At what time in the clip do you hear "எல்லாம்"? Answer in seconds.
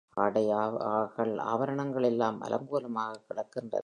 2.03-2.41